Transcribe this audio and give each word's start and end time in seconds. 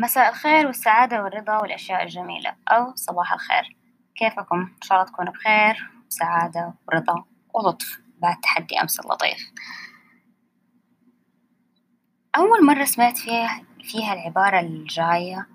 مساء 0.00 0.28
الخير 0.28 0.66
والسعادة 0.66 1.22
والرضا 1.22 1.58
والأشياء 1.62 2.02
الجميلة 2.02 2.56
أو 2.68 2.94
صباح 2.94 3.32
الخير. 3.32 3.76
كيفكم؟ 4.14 4.60
إن 4.60 4.82
شاء 4.82 4.98
الله 4.98 5.12
تكونوا 5.12 5.32
بخير 5.32 5.90
وسعادة 6.06 6.74
ورضا 6.88 7.24
ولطف 7.54 8.00
بعد 8.18 8.40
تحدي 8.40 8.80
أمس 8.80 9.00
اللطيف. 9.00 9.52
أول 12.36 12.66
مرة 12.66 12.84
سمعت 12.84 13.18
فيها 13.18 13.64
فيها 13.82 14.12
العبارة 14.12 14.60
الجاية 14.60 15.46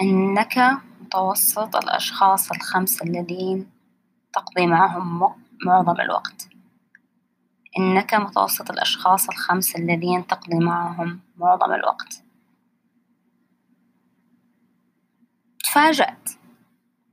إنك 0.00 0.58
متوسط 1.00 1.76
الأشخاص 1.76 2.52
الخمسة 2.52 3.06
الذين 3.06 3.70
تقضي 4.32 4.66
معهم 4.66 5.34
معظم 5.66 6.00
الوقت. 6.00 6.55
إنك 7.78 8.14
متوسط 8.14 8.70
الأشخاص 8.70 9.28
الخمسة 9.28 9.78
الذين 9.78 10.26
تقضي 10.26 10.58
معهم 10.58 11.20
معظم 11.36 11.72
الوقت. 11.72 12.22
تفاجأت 15.64 16.30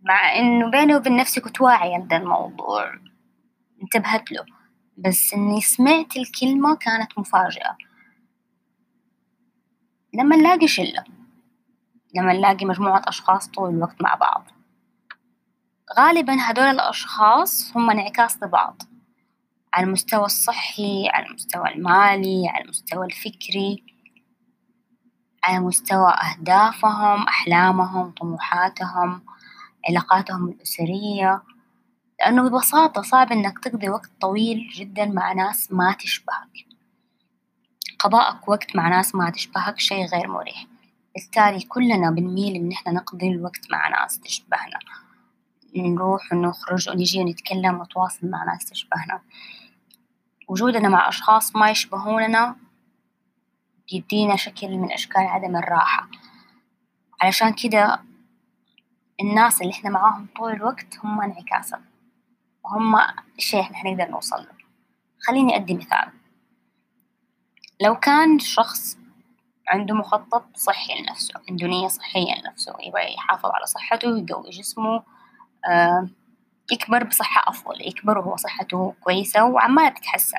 مع 0.02 0.36
إنه 0.36 0.72
بيني 0.72 0.96
وبين 0.96 1.16
نفسي 1.16 1.42
كنت 1.42 1.62
واعية 1.62 1.98
لدا 1.98 2.18
الموضوع. 2.18 2.94
انتبهت 3.84 4.32
له 4.32 4.46
بس 4.98 5.34
إني 5.34 5.62
سمعت 5.62 6.18
الكلمة 6.18 6.76
كانت 6.76 7.20
مفاجأة 7.20 7.78
لما 10.14 10.36
نلاقي 10.36 10.68
شلة 10.68 11.04
لما 12.16 12.34
نلاقي 12.34 12.66
مجموعة 12.66 13.02
أشخاص 13.08 13.48
طول 13.48 13.70
الوقت 13.70 14.02
مع 14.02 14.16
بعض. 14.16 14.48
غالبا 15.98 16.36
هدول 16.40 16.66
الأشخاص 16.66 17.78
هم 17.78 17.90
انعكاس 17.90 18.44
لبعض. 18.44 18.82
على 19.74 19.86
المستوى 19.86 20.26
الصحي 20.26 21.10
على 21.10 21.26
المستوى 21.26 21.70
المالي 21.70 22.50
على 22.50 22.64
المستوى 22.64 23.06
الفكري 23.06 23.84
على 25.44 25.60
مستوى 25.60 26.12
أهدافهم 26.12 27.24
أحلامهم 27.24 28.12
طموحاتهم 28.12 29.22
علاقاتهم 29.90 30.50
الأسرية. 30.50 31.44
لأنه 32.20 32.50
ببساطة 32.50 33.02
صعب 33.02 33.32
إنك 33.32 33.60
تقضي 33.60 33.90
وقت 33.90 34.12
طويل 34.22 34.70
جدا 34.76 35.06
مع 35.06 35.34
ناس 35.34 35.72
ما 35.72 35.96
تشبهك. 36.00 36.66
قضاءك 38.00 38.50
وقت 38.50 38.76
مع 38.76 38.90
ناس 38.90 39.16
ما 39.16 39.30
تشبهك 39.30 39.80
شي 39.80 40.06
غير 40.06 40.28
مريح. 40.28 40.66
بالتالي 41.16 41.62
كلنا 41.62 42.12
بنميل 42.12 42.56
إن 42.56 42.72
إحنا 42.72 42.92
نقضي 42.92 43.28
الوقت 43.28 43.72
مع 43.72 43.88
ناس 43.90 44.20
تشبهنا. 44.20 44.80
نروح 45.76 46.34
ونخرج 46.34 46.90
ونجي 46.90 47.20
ونتكلم 47.20 47.80
ونتواصل 47.80 48.30
مع 48.30 48.44
ناس 48.44 48.66
تشبهنا. 48.66 49.22
وجودنا 50.54 50.90
مع 50.90 51.10
أشخاص 51.10 51.56
ما 51.56 51.70
يشبهوننا 51.70 52.56
بيدينا 53.92 54.36
شكل 54.36 54.78
من 54.78 54.92
أشكال 54.92 55.22
عدم 55.22 55.56
الراحة. 55.56 56.08
علشان 57.22 57.54
كده 57.54 58.00
الناس 59.22 59.62
اللي 59.62 59.74
إحنا 59.74 59.90
معاهم 59.90 60.28
طول 60.38 60.52
الوقت 60.52 61.00
هم 61.04 61.22
انعكاسا 61.22 61.82
وهم 62.64 62.96
الشي 63.38 63.62
إحنا 63.62 63.78
حنقدر 63.78 64.12
نوصل 64.12 64.38
له. 64.38 64.52
خليني 65.20 65.56
أدي 65.56 65.74
مثال. 65.74 66.12
لو 67.82 67.96
كان 67.96 68.40
شخص 68.40 68.98
عنده 69.68 69.96
مخطط 69.96 70.46
صحي 70.56 71.02
لنفسه 71.02 71.34
عنده 71.50 71.68
نية 71.68 71.88
صحية 71.88 72.42
لنفسه 72.42 72.76
يبغى 72.80 73.14
يحافظ 73.14 73.50
على 73.54 73.66
صحته 73.66 74.08
ويقوي 74.08 74.50
جسمه 74.50 75.04
آه 75.70 76.08
يكبر 76.72 77.04
بصحة 77.04 77.50
أفضل 77.50 77.82
يكبر 77.82 78.18
وهو 78.18 78.36
صحته 78.36 78.94
كويسة 79.04 79.44
وعمالة 79.46 79.90
تتحسن. 79.90 80.38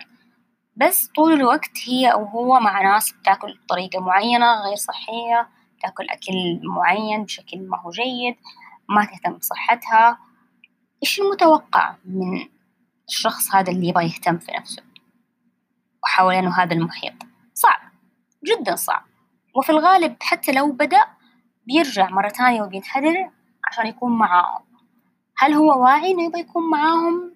بس 0.76 1.06
طول 1.06 1.32
الوقت 1.32 1.78
هي 1.86 2.12
أو 2.12 2.24
هو 2.24 2.60
مع 2.60 2.82
ناس 2.82 3.12
بتاكل 3.12 3.58
بطريقة 3.64 4.00
معينة 4.00 4.54
غير 4.64 4.76
صحية 4.76 5.48
تاكل 5.82 6.08
أكل 6.08 6.60
معين 6.62 7.24
بشكل 7.24 7.68
ما 7.68 7.80
هو 7.80 7.90
جيد 7.90 8.36
ما 8.88 9.04
تهتم 9.04 9.32
بصحتها. 9.32 10.18
إيش 11.02 11.20
المتوقع 11.20 11.94
من 12.04 12.48
الشخص 13.08 13.54
هذا 13.54 13.72
اللي 13.72 13.88
يبغى 13.88 14.04
يهتم 14.04 14.38
في 14.38 14.52
نفسه؟ 14.52 14.82
وحوالينه 16.02 16.62
هذا 16.62 16.74
المحيط. 16.74 17.14
صعب 17.54 17.80
جدا 18.44 18.76
صعب. 18.76 19.04
وفي 19.54 19.70
الغالب 19.70 20.16
حتى 20.20 20.52
لو 20.52 20.72
بدأ 20.72 21.06
بيرجع 21.66 22.10
مرة 22.10 22.28
تانية 22.28 22.62
وبينحدر 22.62 23.30
عشان 23.64 23.86
يكون 23.86 24.18
معاهم. 24.18 24.73
هل 25.38 25.52
هو 25.52 25.82
واعي 25.82 26.10
إنه 26.10 26.24
يبغى 26.24 26.40
يكون 26.40 26.70
معاهم؟ 26.70 27.34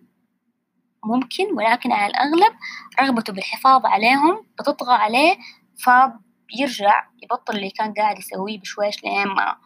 ممكن 1.05 1.53
ولكن 1.55 1.93
على 1.93 2.07
الأغلب 2.07 2.53
رغبته 3.01 3.33
بالحفاظ 3.33 3.87
عليهم 3.87 4.47
بتطغى 4.61 4.95
عليه 4.95 5.37
فبيرجع 5.85 7.07
يبطل 7.23 7.57
اللي 7.57 7.71
كان 7.71 7.95
قاعد 7.95 8.19
يسويه 8.19 8.61
بشويش 8.61 9.05
لين 9.05 9.27
ما 9.27 9.57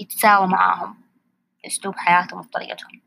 يتساوى 0.00 0.46
معاهم 0.46 0.94
أسلوب 1.66 1.96
حياتهم 1.96 2.40
وطريقتهم 2.40 3.00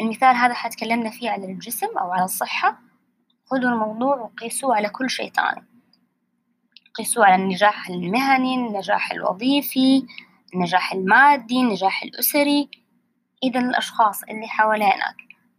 المثال 0.00 0.36
هذا 0.36 0.54
حتكلمنا 0.54 1.10
فيه 1.10 1.30
على 1.30 1.44
الجسم 1.44 1.98
أو 1.98 2.12
على 2.12 2.24
الصحة. 2.24 2.78
خذوا 3.44 3.70
الموضوع 3.70 4.16
وقيسوه 4.16 4.76
على 4.76 4.88
كل 4.88 5.10
شيء 5.10 5.30
تاني 5.30 5.66
قيسوه 6.94 7.26
على 7.26 7.42
النجاح 7.42 7.88
المهني 7.88 8.54
النجاح 8.54 9.12
الوظيفي 9.12 10.06
النجاح 10.54 10.92
المادي 10.92 11.60
النجاح 11.60 12.02
الأسري. 12.02 12.68
إذا 13.46 13.60
الأشخاص 13.60 14.22
اللي 14.22 14.46
حوالينك 14.48 15.16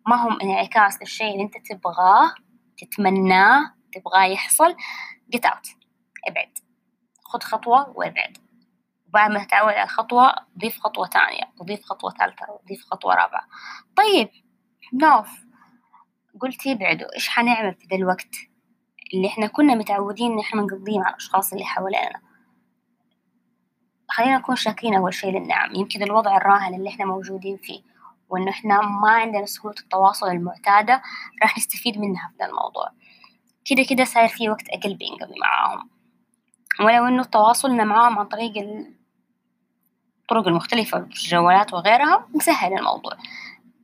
ما 0.08 0.16
هم 0.16 0.42
انعكاس 0.42 1.02
للشيء 1.02 1.32
اللي 1.32 1.44
أنت 1.44 1.58
تبغاه 1.72 2.34
تتمناه 2.78 3.74
تبغاه 3.94 4.24
يحصل 4.24 4.76
get 5.36 5.50
out 5.50 5.76
ابعد. 6.28 6.58
خذ 7.24 7.40
خطوة 7.40 7.90
وابعد. 7.90 8.38
وبعد 9.08 9.32
ما 9.32 9.44
تتعود 9.44 9.74
على 9.74 9.84
الخطوة 9.84 10.36
ضيف 10.58 10.80
خطوة 10.80 11.08
تانية 11.08 11.54
وضيف 11.60 11.86
خطوة 11.86 12.12
ثالثة 12.12 12.46
وضيف 12.64 12.84
خطوة 12.84 13.16
رابعة. 13.16 13.48
طيب 13.96 14.30
نوف 14.94 15.30
قلت 16.42 16.68
ابعدوا. 16.68 17.16
إيش 17.16 17.30
حنعمل 17.30 17.74
في 17.74 17.88
ذا 17.92 17.98
الوقت 17.98 18.36
اللي 19.14 19.28
إحنا 19.28 19.48
كنا 19.48 19.76
متعودين 19.76 20.32
إن 20.32 20.40
إحنا 20.40 20.62
نقضيه 20.62 21.00
مع 21.00 21.10
الأشخاص 21.10 21.54
اللي 21.54 21.66
حوالينا 21.66 22.22
خلينا 24.18 24.38
نكون 24.38 24.56
شاكرين 24.56 24.96
أول 24.96 25.14
شي 25.14 25.32
للنعم. 25.32 25.76
يمكن 25.76 26.04
الوضع 26.04 26.38
الراهن 26.38 26.74
اللي 26.74 26.90
إحنا 26.90 27.06
موجودين 27.06 27.58
فيه 27.58 27.82
وإنه 28.30 28.50
إحنا 28.50 28.82
ما 28.82 29.10
عندنا 29.12 29.46
سهولة 29.46 29.76
التواصل 29.80 30.28
المعتادة 30.28 31.02
راح 31.42 31.58
نستفيد 31.58 31.98
منها 31.98 32.32
في 32.32 32.38
ذا 32.40 32.46
الموضوع. 32.50 32.90
كده 33.66 33.84
كده 33.90 34.04
صاير 34.04 34.28
في 34.28 34.50
وقت 34.50 34.70
أقل 34.70 34.96
بينقضي 34.96 35.40
معاهم. 35.42 35.90
ولو 36.80 37.08
إنه 37.08 37.24
تواصلنا 37.24 37.84
معاهم 37.84 38.20
عن 38.20 38.26
طريق 38.26 38.54
الطرق 40.22 40.48
المختلفة 40.48 40.98
الجوالات 40.98 41.74
وغيرها 41.74 42.28
مسهل 42.34 42.74
الموضوع. 42.74 43.14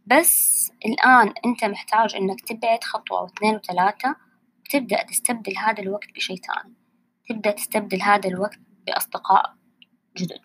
بس 0.06 0.72
الآن 0.86 1.34
أنت 1.46 1.66
محتاج 1.66 2.16
إنك 2.16 2.42
تبعد 2.42 2.84
خطوة 2.84 3.22
واثنين 3.22 3.56
وثلاثة 3.56 4.16
وتبدأ 4.60 5.04
تستبدل 5.04 5.58
هذا 5.58 5.84
الوقت 5.84 6.12
بشي 6.16 6.38
تاني 6.38 6.74
تبدأ 7.30 7.52
تستبدل 7.52 8.02
هذا 8.02 8.30
الوقت 8.30 8.60
بأصدقاء 8.88 9.63
جدد. 10.18 10.42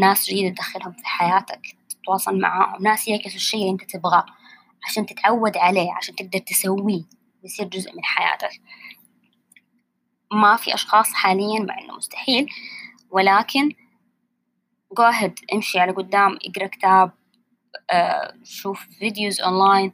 ناس 0.00 0.30
جديدة 0.30 0.54
تدخلهم 0.54 0.92
في 0.92 1.06
حياتك 1.06 1.60
تتواصل 1.88 2.40
معاهم. 2.40 2.82
ناس 2.82 3.08
يعكسوا 3.08 3.36
الشي 3.36 3.56
اللي 3.56 3.70
أنت 3.70 3.84
تبغاه 3.84 4.26
عشان 4.88 5.06
تتعود 5.06 5.56
عليه 5.56 5.92
عشان 5.92 6.16
تقدر 6.16 6.38
تسويه. 6.38 7.02
يصير 7.44 7.66
جزء 7.66 7.96
من 7.96 8.04
حياتك. 8.04 8.60
ما 10.32 10.56
في 10.56 10.74
أشخاص 10.74 11.12
حاليا 11.12 11.60
مع 11.60 11.78
إنه 11.78 11.96
مستحيل 11.96 12.46
ولكن 13.10 13.70
ahead 14.98 15.54
امشي 15.54 15.80
على 15.80 15.92
قدام 15.92 16.38
اقرأ 16.44 16.66
كتاب 16.66 17.12
آه، 17.90 18.34
شوف 18.44 18.86
videos 18.98 19.40
online 19.40 19.92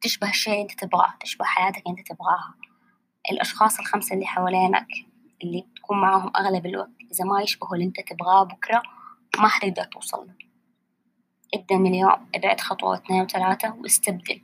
تشبه 0.00 0.30
الشيء 0.30 0.62
أنت 0.62 0.84
تبغاه 0.84 1.14
تشبه 1.20 1.44
حياتك 1.44 1.82
أنت 1.88 2.08
تبغاها. 2.12 2.54
الأشخاص 3.30 3.78
الخمسة 3.78 4.14
اللي 4.14 4.26
حوالينك 4.26 4.86
اللي 5.44 5.66
تكون 5.76 6.00
معاهم 6.00 6.30
أغلب 6.36 6.66
الوقت 6.66 6.97
إذا 7.12 7.24
ما 7.24 7.42
يشبهوا 7.42 7.74
اللي 7.74 7.84
أنت 7.86 8.00
تبغاه 8.00 8.44
بكرة 8.44 8.82
ما 9.38 9.48
حتقدر 9.48 9.84
توصل 9.84 10.26
له. 10.26 10.34
ابدأ 11.54 11.76
من 11.76 11.86
اليوم 11.86 12.28
ابعد 12.34 12.60
خطوة 12.60 12.90
واثنين 12.90 13.22
وثلاثة 13.22 13.74
واستبدل. 13.74 14.40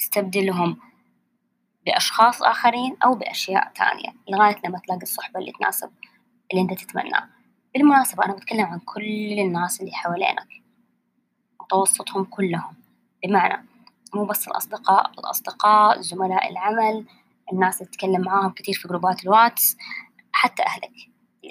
استبدلهم 0.00 0.78
بأشخاص 1.86 2.42
آخرين 2.42 2.96
أو 3.04 3.14
بأشياء 3.14 3.72
تانية 3.72 4.14
لغاية 4.28 4.56
لما 4.64 4.78
تلاقي 4.78 5.02
الصحبة 5.02 5.40
اللي 5.40 5.52
تناسب 5.52 5.90
اللي 6.52 6.62
أنت 6.62 6.80
تتمناه. 6.80 7.28
بالمناسبة 7.74 8.24
أنا 8.24 8.34
بتكلم 8.34 8.64
عن 8.64 8.78
كل 8.78 9.38
الناس 9.38 9.80
اللي 9.80 9.92
حوالينك. 9.92 10.48
متوسطهم 11.60 12.24
كلهم. 12.24 12.76
بمعنى 13.24 13.66
مو 14.14 14.24
بس 14.24 14.48
الأصدقاء 14.48 15.10
الأصدقاء 15.10 16.00
زملاء 16.00 16.50
العمل 16.50 17.06
الناس 17.52 17.80
اللي 17.80 17.90
تتكلم 17.92 18.20
معاهم 18.20 18.50
كتير 18.50 18.74
في 18.74 18.88
جروبات 18.88 19.24
الواتس 19.24 19.76
حتى 20.32 20.62
أهلك. 20.62 20.92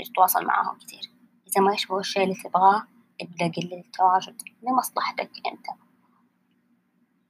تتواصل 0.04 0.46
معاهم 0.46 0.78
كتير. 0.78 1.12
إذا 1.48 1.62
ما 1.62 1.74
يشبهوا 1.74 2.00
الشيء 2.00 2.24
اللي 2.24 2.36
تبغاه 2.36 2.84
ابدأ 3.22 3.52
قلل 3.62 3.74
التواجد 3.74 4.42
لمصلحتك 4.64 5.32
أنت. 5.52 5.66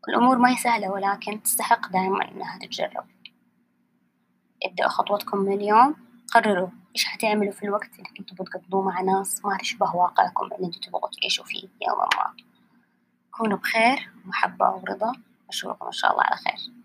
الأمور 0.10 0.38
ما 0.38 0.50
هي 0.50 0.56
سهلة 0.56 0.92
ولكن 0.92 1.44
تستحق 1.44 1.92
دائما 1.92 2.32
إنها 2.32 2.60
تتجرب. 2.60 3.06
ابدأوا 4.64 4.90
خطوتكم 4.90 5.38
من 5.38 5.54
اليوم. 5.54 5.96
قرروا 6.34 6.70
إيش 6.96 7.06
حتعملوا 7.06 7.52
في 7.52 7.64
الوقت 7.64 7.92
اللي 8.00 8.10
كنتوا 8.18 8.46
بتقضوه 8.46 8.82
مع 8.82 9.02
ناس. 9.02 9.46
ما 9.46 9.58
تشبه 9.58 9.96
واقعكم 9.96 10.46
اللي 10.46 10.68
أنتوا 10.68 10.82
تبغوا 10.82 11.10
تعيشوا 11.22 11.46
فيه 11.46 11.68
يوما 11.88 12.10
ما. 12.16 12.34
كونوا 13.32 13.58
بخير 13.58 14.12
ومحبة 14.26 14.70
ورضا. 14.70 15.12
أشوفكم 15.50 15.86
إن 15.86 15.92
شاء 15.92 16.12
الله 16.12 16.24
على 16.24 16.36
خير. 16.36 16.77